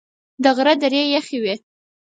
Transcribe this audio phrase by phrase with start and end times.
[0.43, 1.55] د غره درې یخي وې.